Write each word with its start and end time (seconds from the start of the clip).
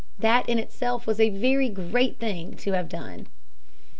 That 0.17 0.49
in 0.49 0.57
itself 0.57 1.05
was 1.05 1.19
a 1.19 1.29
very 1.29 1.69
great 1.69 2.17
thing 2.17 2.55
to 2.55 2.71
have 2.71 2.89
done. 2.89 3.27